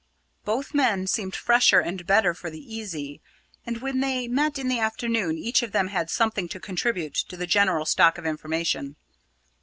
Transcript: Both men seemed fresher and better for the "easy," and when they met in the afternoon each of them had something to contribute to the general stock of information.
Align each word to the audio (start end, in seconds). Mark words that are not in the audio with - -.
Both 0.45 0.73
men 0.73 1.05
seemed 1.05 1.35
fresher 1.35 1.79
and 1.79 2.07
better 2.07 2.33
for 2.33 2.49
the 2.49 2.57
"easy," 2.75 3.21
and 3.67 3.83
when 3.83 3.99
they 3.99 4.27
met 4.27 4.57
in 4.57 4.67
the 4.67 4.79
afternoon 4.79 5.37
each 5.37 5.61
of 5.61 5.73
them 5.73 5.89
had 5.89 6.09
something 6.09 6.49
to 6.49 6.59
contribute 6.59 7.13
to 7.13 7.37
the 7.37 7.45
general 7.45 7.85
stock 7.85 8.17
of 8.17 8.25
information. 8.25 8.95